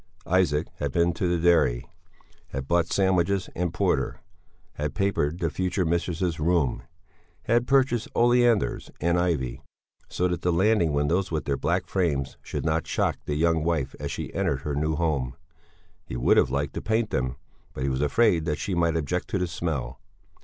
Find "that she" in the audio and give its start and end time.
18.45-18.73